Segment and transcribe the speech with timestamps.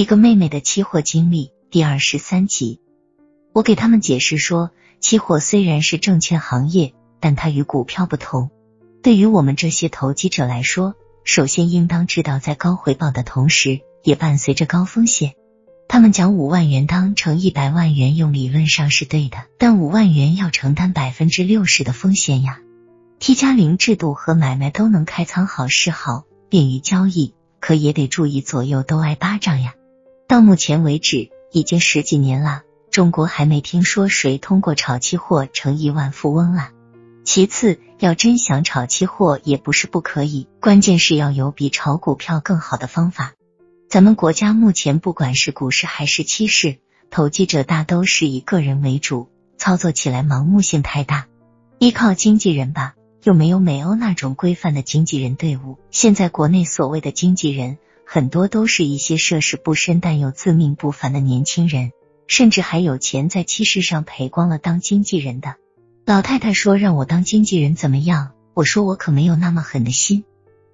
[0.00, 2.80] 一个妹妹的期货经历第二十三集。
[3.52, 8.48] 我给他们解释说，期货虽然是证券行业，但它与股票不同。
[9.02, 15.34] 对于我们这些投机者来说，首先应当知道，在高回报的同时，也伴随着高风险。
[15.86, 22.58] 他们讲五万元当成一百万元用，理论上是对的，但五万元要承担百分之六十的风险呀。
[23.18, 29.74] T 加零制度和买卖都能开仓好是好，便于交易，可也得注意左右都挨巴掌呀。
[30.30, 36.70] 到目前为止，已经十几年了，中国还没听说谁通过炒期货成亿万富翁了。
[37.24, 43.32] 其次，要真想炒期货也不是不可以，关键是要有比炒股票更好的方法。
[43.88, 46.78] 咱们国家目前不管是股市还是期市，
[47.10, 49.28] 投机者大都是以个人为主，
[49.58, 51.26] 操作起来盲目性太大，
[51.80, 55.76] 依靠经纪人吧，又没有美欧那种规范的经纪人队伍。
[55.90, 57.78] 现在国内所谓的经纪人。
[58.12, 61.92] 很多都是一些涉世不深但又自命不凡的年轻人，
[62.26, 65.54] 甚至还有钱在期市上赔光了当经纪人的。
[66.06, 68.32] 老太太说让我当经纪人怎么样？
[68.52, 70.24] 我说我可没有那么狠的心。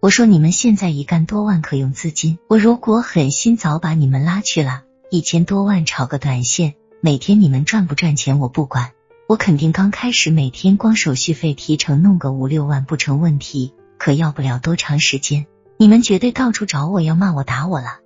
[0.01, 6.73] 我说你们现在一干多万可用资金，我如果狠心早把你们拉去了，一千多万炒个短线，
[7.03, 8.93] 每天你们赚不赚钱我不管，
[9.29, 15.47] 我肯定刚开始每天光手续费提成弄个五六万不成问题，可要不了多长时间。
[15.79, 17.99] 你们绝对到处找我要骂我打我了。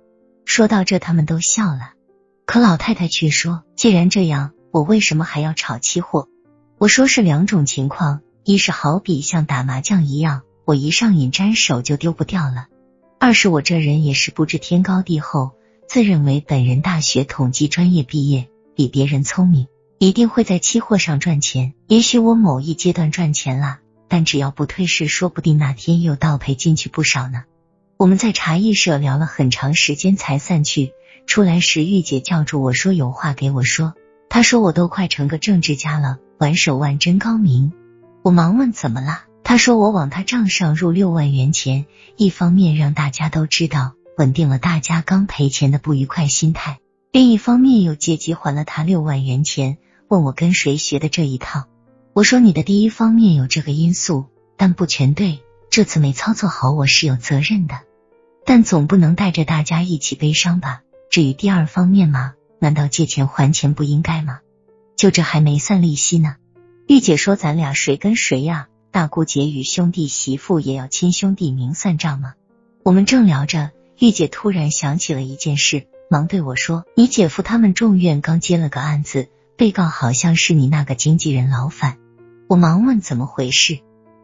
[0.43, 1.93] 说到这，他们都笑了。
[2.45, 6.27] 可老太太却说：“既然这样，我为什么还要炒期货？”
[6.77, 12.65] 我说是两种情况：一是好比像打麻将一样，我一上瘾沾手就丢不掉了；
[13.19, 15.51] 二是我这人也是不知天高地厚，
[15.87, 21.73] 自认为本人大学统计专业毕业，比别人聪明，一定会在期货上赚钱。
[21.87, 27.43] 也许我某一阶段赚钱了，但只要不退市，说不定哪天又倒赔进去不少呢。
[28.01, 30.95] 我们在茶艺社聊了很长时间才散去。
[31.27, 33.93] 出来时，玉姐叫住我说：“有话给我说。”
[34.27, 37.71] 她说：“我都快成个政治家了，玩手腕真高明。”
[38.25, 41.85] 我忙问：“怎么了？”她说：“我往他账上入六万元钱，
[42.17, 46.77] 一方面让大家都知道，稳定了大家刚赔钱的不愉快心态；
[47.11, 49.77] 另一方面又借机还了他六万元钱。
[50.07, 51.65] 问我跟谁学的这一套？
[52.13, 54.25] 我说：“你的第一方面有这个因素，
[54.57, 55.43] 但不全对。
[55.69, 57.79] 这次没操作好，我是有责任的。”
[58.45, 60.81] 但总不能带着大家一起悲伤吧？
[61.09, 64.39] 至于第二方面嘛，难道借钱还钱不应该吗？
[64.95, 66.35] 就这还没算利息呢。
[66.87, 68.67] 玉姐说：“咱俩谁跟谁呀？
[68.91, 72.33] 大姑姐与兄弟媳妇也要亲兄弟明算账吗？”
[72.83, 81.97] 我们正聊着，玉姐突然想起了一件事，忙对我说：“你姐夫他们众院刚接了个案子，被告好像是你那个经纪人老范。”
[82.49, 83.79] 我忙问怎么回事，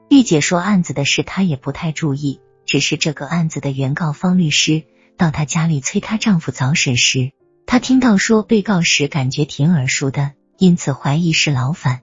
[0.09, 2.41] 玉姐说案子的事她也不太注意。
[2.67, 4.83] 只是这个案子的原告方律师
[5.17, 7.31] 到她家里催她丈夫早审时，
[7.65, 12.01] 她听到说被告时感觉挺耳熟的，因此怀疑是老反。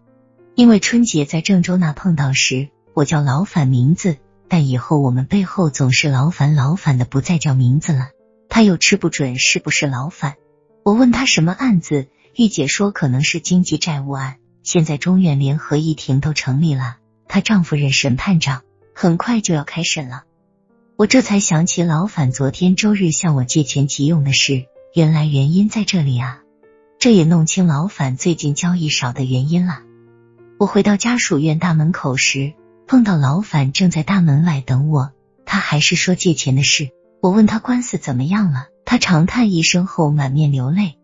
[0.57, 4.17] 因为春节在郑州那碰到时，我叫老反名字，
[4.49, 8.09] 但以后我们背后总是老反老反的，不再叫名字了。
[8.49, 10.35] 她又吃不准是不是老反。
[10.83, 16.97] 我问她什么案子，玉姐说可能是经济债务案，现在中院联合议庭都成立了，
[17.29, 18.63] 她丈夫任审判长，
[18.95, 20.23] 很快就要开审了。
[20.97, 26.43] 我这才想起老反昨天周日向我借钱急用的事，原来原因在这里啊！
[27.01, 29.81] 这也弄清老反最近交易少的原因了。
[30.57, 32.53] 我回到家属院大门口时，
[32.87, 35.11] 碰到老反正在大门外等我，
[35.45, 36.91] 他还是说借钱的事。
[37.21, 40.95] 我问他官司怎么样了，他长叹一声后满面流泪。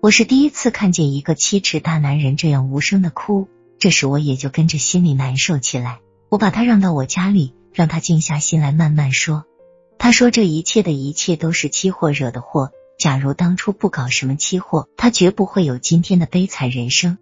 [0.00, 5.98] 我是第一次看见一个七尺大男人这样无声的哭，这时我也就跟着心里难受起来。
[6.30, 7.52] 我把他让到我家里。
[7.74, 9.44] 让他静下心来慢慢说。
[9.98, 12.70] 他说这一切的一切都是期货惹的祸。
[12.96, 17.18] 假如当初不搞什么期货，他绝不会有今天的悲惨人生。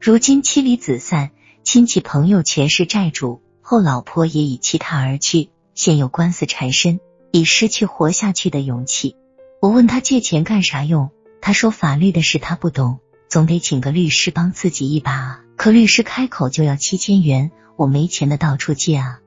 [0.00, 1.30] 如今妻离子散，
[1.62, 6.98] 亲戚朋友全是债主，后老婆也已弃他而去，现有官司缠身，
[7.30, 9.14] 已失去活下去的勇气。
[9.60, 11.10] 我问他借钱干啥用？
[11.40, 12.98] 他说法律的事他不懂，
[13.28, 15.40] 总得请个律师帮自己一把。
[15.56, 19.20] 可律师开口就要七千元，我没钱的到处借啊。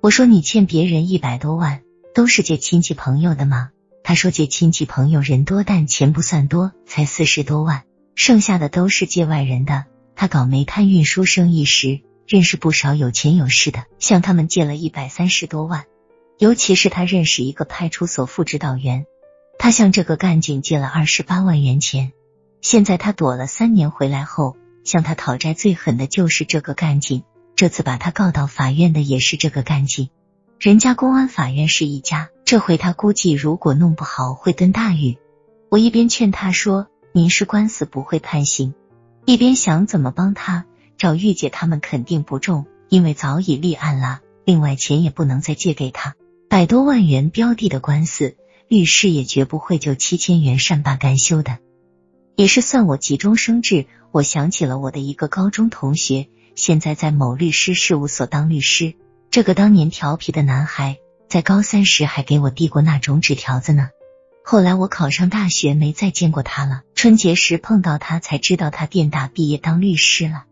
[0.00, 1.82] 我说你欠别人一百多万，
[2.14, 3.70] 都是借亲戚朋友的吗？
[4.04, 7.82] 他说借亲戚朋友人多，但钱不算多，才四十多万，
[8.14, 9.86] 剩下的都是借外人的。
[10.14, 15.84] 他搞煤炭运输生意时，认识不少有钱有势的，向他们借了一百三十多万。
[16.38, 19.04] 尤其是他认识一个派出所副指导员，
[19.58, 22.12] 他向这个干警借了二十八万元钱。
[22.60, 27.24] 现在他躲了三年回来后，向他讨债最狠的就是这个干警。
[27.58, 30.10] 这次把他告到法院的也是这个干警，
[30.60, 35.18] 人家公安法院是一家，这回他估计如果弄不好会蹲大狱。
[35.68, 38.74] 我一边劝他说民事官司不会判刑，
[39.24, 40.66] 一边想怎么帮他。
[40.98, 44.20] 找玉姐他们肯定不中，因为早已立案了。
[44.44, 46.14] 另外钱也不能再借给他，
[46.48, 48.36] 百多万元标的的官司，
[48.68, 51.58] 律师也绝不会就七千元善罢甘休的。
[52.36, 56.28] 也是算我急中生智，我想起了我的一个高中同学，
[56.58, 58.94] 现在在某律师事务所当律师。
[59.30, 63.90] 这个当年调皮的男孩，在高三时还给我递过那种纸条子呢。
[64.42, 66.82] 后来我考上大学，没再见过他了。
[66.96, 70.46] 春节时碰到他，才知道他电大毕业当律师了。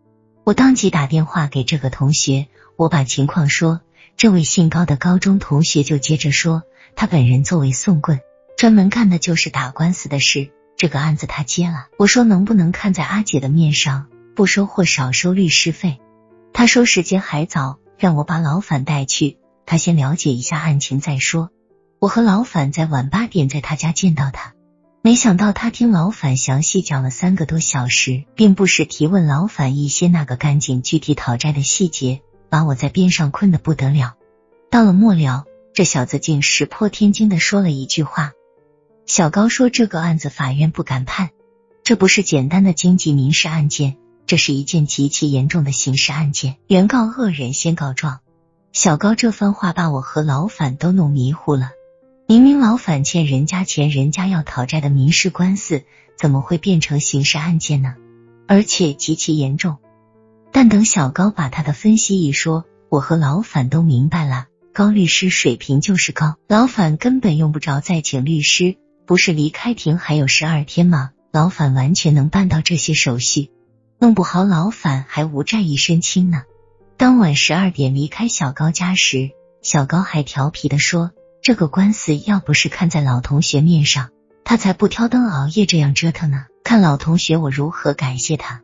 [0.44, 3.81] 我当即打电话给这个同学，我把情况说，
[4.17, 6.62] 这位姓高的高中同学就接着说，
[6.94, 8.20] 他本人作为送棍，
[8.56, 10.52] 专门干的就是打官司的事。
[10.76, 14.06] 这个案子他接了，我说能不能看在阿姐的面上，
[14.37, 15.99] 不收或少收律师费？
[16.53, 21.50] 他说时间还早，让我把老反带去，他先了解一下案情再说。
[21.99, 24.53] 我和老反在晚八点在他家见到他，
[25.00, 34.17] 没想到他听老反详细讲了三个多小时，并不是提问老反一些那个干净具体讨债的细节，把我在边上困得不得了。
[34.71, 38.33] 到了末了，这小子竟石破天惊的说了一句话。
[39.06, 41.31] 小高说：“这个案子法院不敢判，
[41.83, 46.56] 这不是简单的经济民事案件，这是一件极其严重的刑事案件。
[46.67, 48.20] 原告恶人先告状。”
[48.73, 51.70] 小高这番话把我和老反都弄迷糊了。
[52.26, 55.84] 明明老反欠人家钱，人家要讨债的民事官司，
[56.19, 57.94] 怎么会变成刑事案件呢？
[58.49, 59.78] 而且极其严重。
[60.52, 64.46] 但等小高把他的分析一说，我和老反都明白了。
[64.73, 68.76] 高律师水平就是高，老反根本用不着再请律师。
[69.06, 71.12] 不是离开庭还有十二天吗？
[71.32, 73.50] 老反完全能办到这些手续，
[73.98, 76.43] 弄不好老反还无债一身轻呢。
[76.98, 79.31] 当晚十二点离开小高家时，
[79.62, 81.12] 小高还调皮的说
[81.43, 84.10] ：“这个官司要不是看在老同学面上，
[84.44, 86.44] 他才不挑灯熬夜这样折腾呢。
[86.62, 88.62] 看老同学我如何感谢他。”